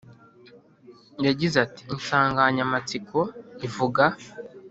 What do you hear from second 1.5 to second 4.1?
ati Insanganyamatsiko ivuga